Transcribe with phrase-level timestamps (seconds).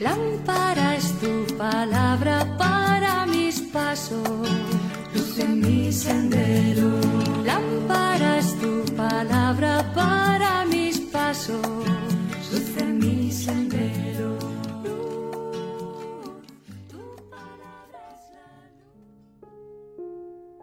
[0.00, 4.48] Lámpara es tu palabra para mis pasos,
[5.14, 6.88] luz en mi sendero.
[7.44, 11.60] Lámpara es tu palabra para mis pasos,
[12.50, 14.38] luz en mi sendero.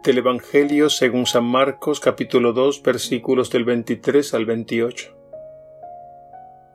[0.02, 5.17] Del Evangelio según San Marcos capítulo 2 versículos del 23 al 28.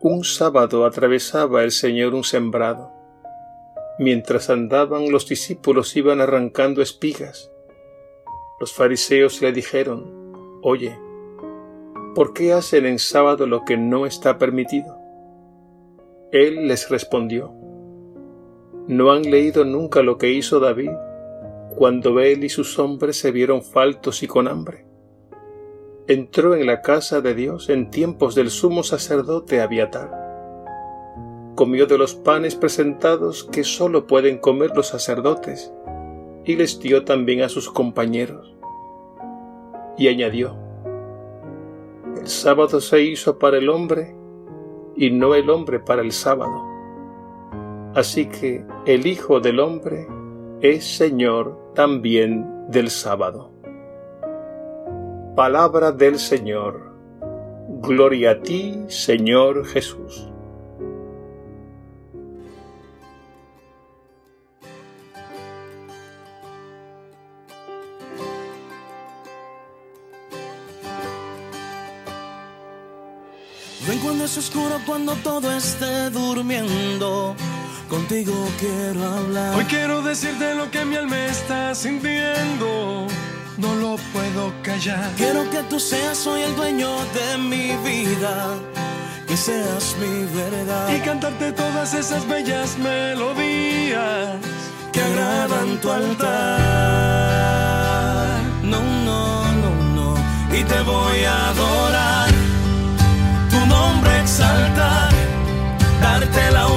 [0.06, 2.92] Un sábado atravesaba el Señor un sembrado.
[3.98, 7.50] Mientras andaban los discípulos iban arrancando espigas.
[8.60, 11.00] Los fariseos le dijeron, Oye,
[12.16, 14.98] ¿por qué hacen en sábado lo que no está permitido?
[16.34, 17.54] Él les respondió,
[18.90, 20.92] ¿no han leído nunca lo que hizo David
[21.78, 24.86] cuando él y sus hombres se vieron faltos y con hambre?
[26.08, 30.12] Entró en la casa de Dios en tiempos del sumo sacerdote Abiatar.
[31.56, 35.72] Comió de los panes presentados que sólo pueden comer los sacerdotes,
[36.46, 38.54] y les dio también a sus compañeros.
[39.98, 40.58] Y añadió,
[42.18, 44.16] El sábado se hizo para el hombre,
[44.96, 46.64] y no el hombre para el sábado.
[47.96, 50.08] Así que el Hijo del Hombre
[50.62, 53.53] es Señor también del sábado.
[55.36, 56.94] Palabra del Señor.
[57.82, 60.30] Gloria a ti, Señor Jesús.
[73.88, 77.36] Ven cuando es oscuro, cuando todo esté durmiendo.
[77.90, 79.56] Contigo quiero hablar.
[79.56, 83.08] Hoy quiero decirte lo que mi alma está sintiendo.
[83.58, 85.12] No lo puedo callar.
[85.16, 88.56] Quiero que tú seas hoy el dueño de mi vida.
[89.28, 90.90] Que seas mi verdad.
[90.90, 94.38] Y cantarte todas esas bellas melodías
[94.92, 96.60] que agradan tu altar.
[98.64, 100.16] No, no, no, no.
[100.52, 102.30] Y te voy a adorar.
[103.52, 105.12] Tu nombre exaltar.
[106.02, 106.68] Darte la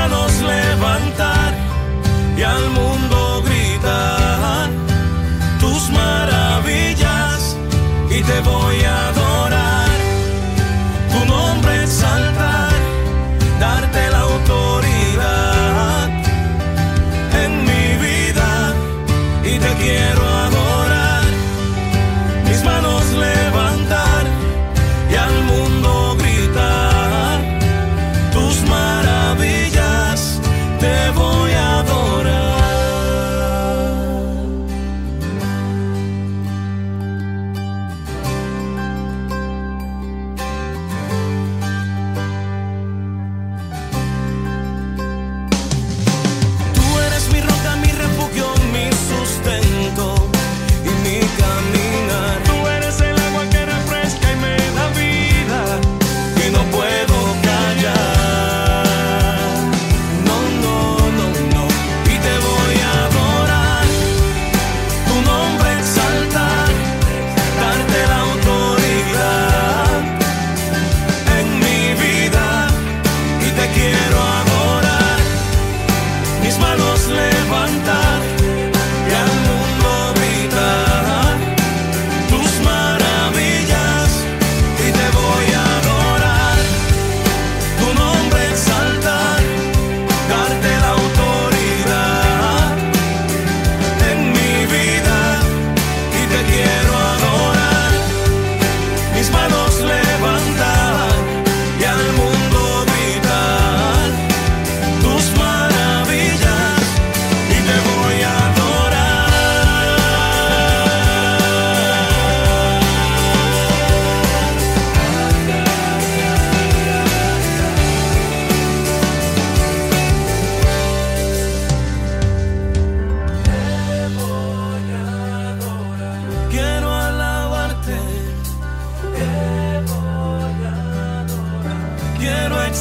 [0.00, 1.52] manos levantar
[2.38, 3.19] y al mundo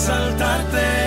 [0.09, 0.98] exaltarte.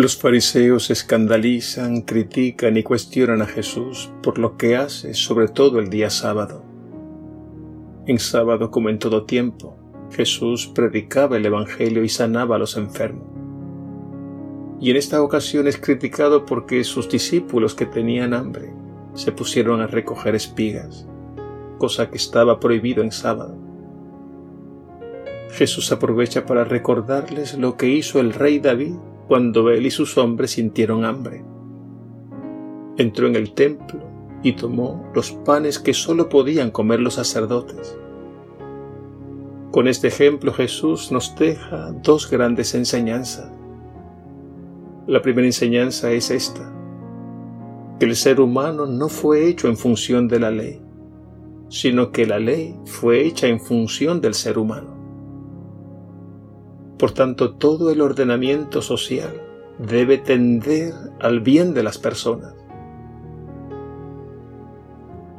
[0.00, 5.90] Los fariseos escandalizan, critican y cuestionan a Jesús por lo que hace, sobre todo el
[5.90, 6.64] día sábado.
[8.06, 9.76] En sábado, como en todo tiempo,
[10.10, 13.28] Jesús predicaba el Evangelio y sanaba a los enfermos.
[14.80, 18.72] Y en esta ocasión es criticado porque sus discípulos que tenían hambre
[19.12, 21.06] se pusieron a recoger espigas,
[21.76, 23.54] cosa que estaba prohibido en sábado.
[25.50, 28.94] Jesús aprovecha para recordarles lo que hizo el rey David
[29.30, 31.44] cuando él y sus hombres sintieron hambre.
[32.96, 34.00] Entró en el templo
[34.42, 37.96] y tomó los panes que sólo podían comer los sacerdotes.
[39.70, 43.52] Con este ejemplo Jesús nos deja dos grandes enseñanzas.
[45.06, 46.68] La primera enseñanza es esta,
[48.00, 50.82] que el ser humano no fue hecho en función de la ley,
[51.68, 54.99] sino que la ley fue hecha en función del ser humano.
[57.00, 59.40] Por tanto, todo el ordenamiento social
[59.78, 62.54] debe tender al bien de las personas.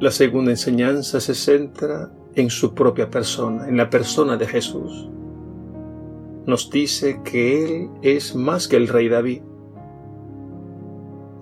[0.00, 5.08] La segunda enseñanza se centra en su propia persona, en la persona de Jesús.
[6.46, 9.42] Nos dice que Él es más que el rey David.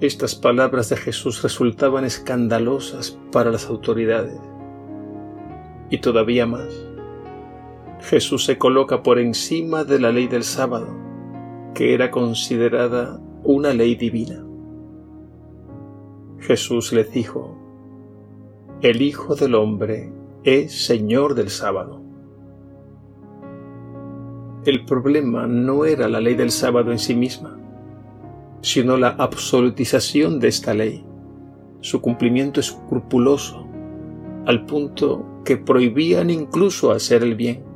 [0.02, 4.38] Estas palabras de Jesús resultaban escandalosas para las autoridades
[5.88, 6.89] y todavía más
[8.02, 10.88] Jesús se coloca por encima de la ley del sábado,
[11.74, 14.44] que era considerada una ley divina.
[16.38, 17.56] Jesús le dijo,
[18.80, 20.12] El Hijo del Hombre
[20.42, 22.00] es Señor del sábado.
[24.64, 27.58] El problema no era la ley del sábado en sí misma,
[28.62, 31.04] sino la absolutización de esta ley,
[31.80, 33.66] su cumplimiento escrupuloso,
[34.46, 37.69] al punto que prohibían incluso hacer el bien.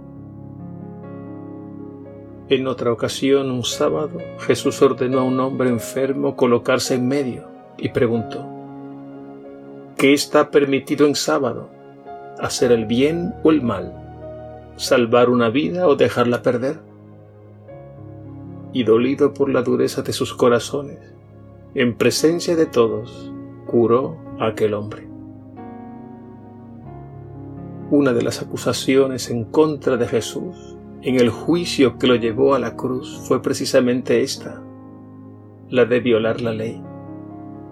[2.51, 7.49] En otra ocasión, un sábado, Jesús ordenó a un hombre enfermo colocarse en medio
[7.79, 8.47] y preguntó,
[9.97, 11.71] ¿qué está permitido en sábado?
[12.39, 14.75] ¿Hacer el bien o el mal?
[14.77, 16.81] ¿Salvar una vida o dejarla perder?
[18.75, 20.99] Y dolido por la dureza de sus corazones,
[21.75, 23.33] en presencia de todos,
[23.67, 25.09] curó a aquel hombre.
[27.91, 30.74] Una de las acusaciones en contra de Jesús
[31.05, 34.63] en el juicio que lo llevó a la cruz fue precisamente esta,
[35.69, 36.83] la de violar la ley,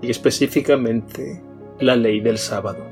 [0.02, 1.42] y específicamente
[1.80, 2.84] la ley del sábado.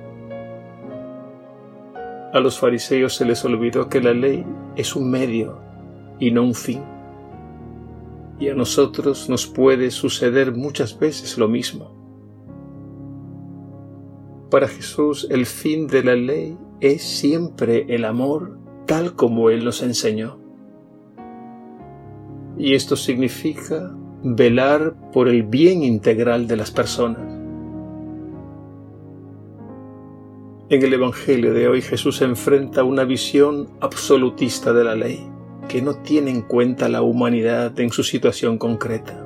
[2.33, 5.61] A los fariseos se les olvidó que la ley es un medio
[6.19, 6.83] y no un fin.
[8.39, 11.99] Y a nosotros nos puede suceder muchas veces lo mismo.
[14.51, 18.60] Para Jesús el fin de la ley es siempre el amor
[18.91, 20.37] tal como Él nos enseñó.
[22.59, 23.95] Y esto significa
[24.25, 27.23] velar por el bien integral de las personas.
[30.69, 35.25] En el Evangelio de hoy Jesús enfrenta una visión absolutista de la ley,
[35.69, 39.25] que no tiene en cuenta la humanidad en su situación concreta.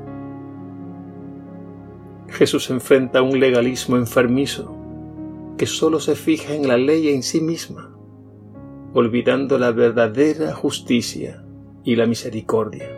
[2.29, 4.77] Jesús enfrenta un legalismo enfermizo
[5.57, 7.94] que solo se fija en la ley en sí misma
[8.95, 11.45] olvidando la verdadera justicia
[11.83, 12.89] y la misericordia.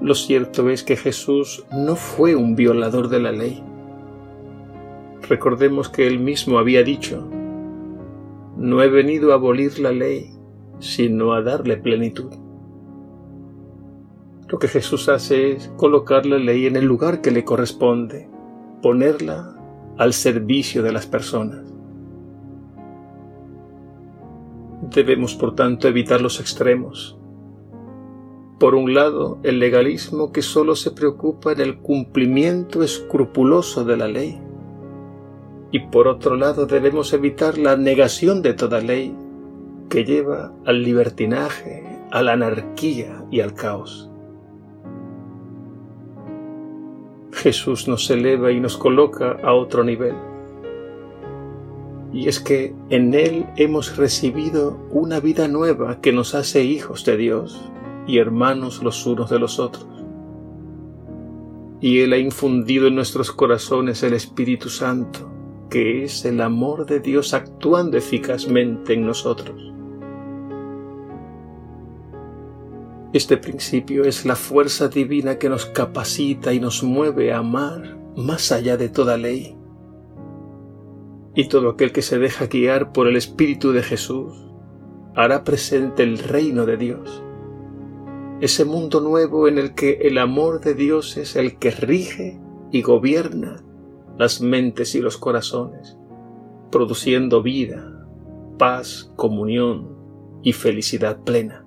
[0.00, 3.60] Lo cierto es que Jesús no fue un violador de la ley.
[5.28, 7.28] Recordemos que él mismo había dicho,
[8.56, 10.30] no he venido a abolir la ley,
[10.78, 12.32] sino a darle plenitud.
[14.48, 18.28] Lo que Jesús hace es colocar la ley en el lugar que le corresponde,
[18.80, 19.56] ponerla
[19.98, 21.73] al servicio de las personas.
[24.90, 27.16] Debemos, por tanto, evitar los extremos.
[28.58, 34.08] Por un lado, el legalismo que solo se preocupa en el cumplimiento escrupuloso de la
[34.08, 34.40] ley.
[35.72, 39.16] Y por otro lado, debemos evitar la negación de toda ley
[39.88, 44.10] que lleva al libertinaje, a la anarquía y al caos.
[47.32, 50.14] Jesús nos eleva y nos coloca a otro nivel
[52.14, 57.16] y es que en Él hemos recibido una vida nueva que nos hace hijos de
[57.16, 57.60] Dios
[58.06, 59.88] y hermanos los unos de los otros.
[61.80, 65.28] Y Él ha infundido en nuestros corazones el Espíritu Santo,
[65.68, 69.72] que es el amor de Dios actuando eficazmente en nosotros.
[73.12, 78.52] Este principio es la fuerza divina que nos capacita y nos mueve a amar más
[78.52, 79.56] allá de toda ley
[81.34, 84.32] y todo aquel que se deja guiar por el Espíritu de Jesús
[85.16, 87.22] hará presente el reino de Dios.
[88.40, 92.38] ese mundo nuevo en el que el amor de Dios es el que rige
[92.72, 93.64] y gobierna
[94.18, 95.96] las mentes y los corazones,
[96.70, 98.06] produciendo vida,
[98.58, 99.96] paz, comunión
[100.42, 101.64] y felicidad plena.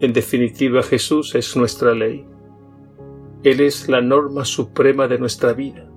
[0.00, 2.26] En definitiva, Jesús es nuestra ley.
[3.44, 5.93] Él es la norma suprema de nuestra vida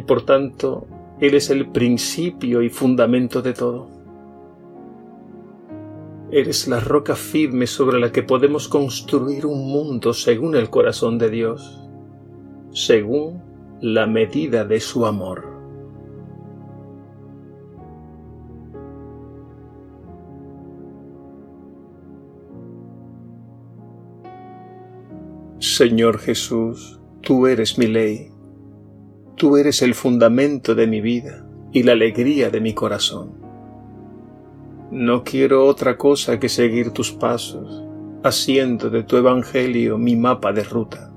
[0.00, 0.86] y por tanto
[1.20, 3.86] Él es el principio y fundamento de todo.
[6.32, 11.28] Eres la roca firme sobre la que podemos construir un mundo según el corazón de
[11.28, 11.86] Dios,
[12.72, 13.42] según
[13.82, 15.44] la medida de su amor.
[25.58, 28.29] Señor Jesús, tú eres mi ley,
[29.40, 33.32] tú eres el fundamento de mi vida y la alegría de mi corazón.
[34.90, 37.82] No quiero otra cosa que seguir tus pasos,
[38.22, 41.10] haciendo de tu Evangelio mi mapa de ruta.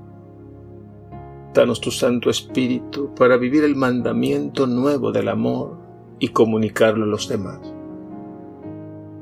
[1.54, 5.78] Danos tu Santo Espíritu para vivir el mandamiento nuevo del amor
[6.18, 7.60] y comunicarlo a los demás.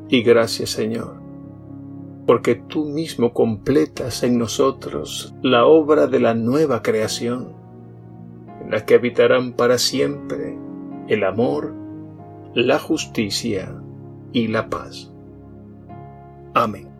[0.10, 1.20] Y gracias Señor,
[2.27, 7.61] porque tú mismo completas en nosotros la obra de la nueva creación,
[8.72, 10.58] en la que habitarán para siempre
[11.10, 11.75] el amor,
[12.56, 13.75] la justicia
[14.32, 15.12] y la paz.
[16.54, 16.90] Amén.